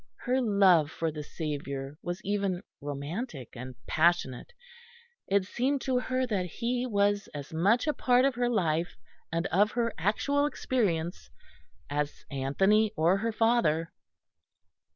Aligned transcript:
Her 0.25 0.41
love 0.41 0.89
for 0.89 1.11
the 1.11 1.21
Saviour 1.21 1.95
was 2.01 2.21
even 2.25 2.63
romantic 2.81 3.49
and 3.53 3.75
passionate. 3.85 4.51
It 5.27 5.45
seemed 5.45 5.81
to 5.81 5.99
her 5.99 6.25
that 6.25 6.47
He 6.47 6.87
was 6.87 7.29
as 7.35 7.53
much 7.53 7.85
a 7.85 7.93
part 7.93 8.25
of 8.25 8.33
her 8.33 8.49
life, 8.49 8.97
and 9.31 9.45
of 9.51 9.73
her 9.73 9.93
actual 9.99 10.47
experience, 10.47 11.29
as 11.87 12.25
Anthony 12.31 12.91
or 12.95 13.17
her 13.17 13.31
father. 13.31 13.91